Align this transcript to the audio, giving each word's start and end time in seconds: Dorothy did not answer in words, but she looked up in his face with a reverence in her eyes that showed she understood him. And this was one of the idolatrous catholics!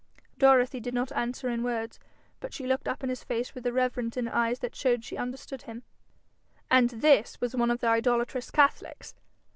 Dorothy 0.39 0.79
did 0.79 0.95
not 0.95 1.11
answer 1.11 1.47
in 1.47 1.61
words, 1.61 1.99
but 2.39 2.55
she 2.55 2.65
looked 2.65 2.87
up 2.87 3.03
in 3.03 3.09
his 3.09 3.23
face 3.23 3.53
with 3.53 3.67
a 3.67 3.71
reverence 3.71 4.17
in 4.17 4.25
her 4.25 4.33
eyes 4.35 4.57
that 4.57 4.75
showed 4.75 5.03
she 5.03 5.15
understood 5.15 5.61
him. 5.61 5.83
And 6.71 6.89
this 6.89 7.39
was 7.39 7.55
one 7.55 7.69
of 7.69 7.81
the 7.81 7.87
idolatrous 7.87 8.49
catholics! 8.49 9.13